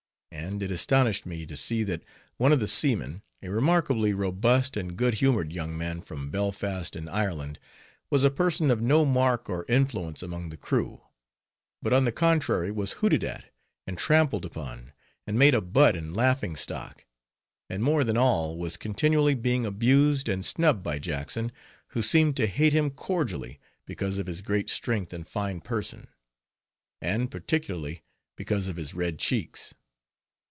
And 0.33 0.63
it 0.63 0.71
astonished 0.71 1.25
me, 1.25 1.45
to 1.45 1.57
see 1.57 1.83
that 1.83 2.03
one 2.37 2.51
of 2.53 2.59
the 2.61 2.67
seamen, 2.67 3.21
a 3.43 3.49
remarkably 3.49 4.13
robust 4.13 4.77
and 4.77 4.95
good 4.97 5.15
humored 5.15 5.51
young 5.51 5.77
man 5.77 6.01
from 6.01 6.29
Belfast 6.31 6.95
in 6.95 7.07
Ireland, 7.09 7.59
was 8.09 8.23
a 8.23 8.31
person 8.31 8.71
of 8.71 8.81
no 8.81 9.05
mark 9.05 9.49
or 9.49 9.65
influence 9.67 10.23
among 10.23 10.49
the 10.49 10.57
crew; 10.57 11.01
but 11.81 11.91
on 11.93 12.05
the 12.05 12.11
contrary 12.13 12.71
was 12.71 12.93
hooted 12.93 13.23
at, 13.25 13.53
and 13.85 13.97
trampled 13.97 14.43
upon, 14.45 14.93
and 15.27 15.37
made 15.37 15.53
a 15.53 15.61
butt 15.61 15.95
and 15.97 16.15
laughing 16.15 16.55
stock; 16.55 17.05
and 17.69 17.83
more 17.83 18.03
than 18.05 18.17
all, 18.17 18.57
was 18.57 18.77
continually 18.77 19.35
being 19.35 19.65
abused 19.65 20.27
and 20.29 20.45
snubbed 20.45 20.81
by 20.83 20.97
Jackson, 20.97 21.51
who 21.89 22.01
seemed 22.01 22.35
to 22.37 22.47
hate 22.47 22.73
him 22.73 22.89
cordially, 22.89 23.59
because 23.85 24.17
of 24.17 24.27
his 24.27 24.41
great 24.41 24.69
strength 24.69 25.13
and 25.13 25.27
fine 25.27 25.59
person, 25.61 26.07
and 27.01 27.29
particularly 27.29 28.01
because 28.35 28.67
of 28.69 28.77
his 28.77 28.93
red 28.93 29.19
cheeks. 29.19 29.75